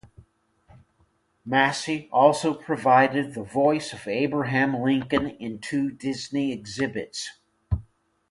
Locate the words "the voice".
3.35-3.93